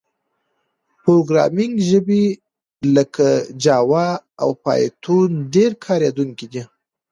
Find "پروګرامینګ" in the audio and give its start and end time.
1.03-1.75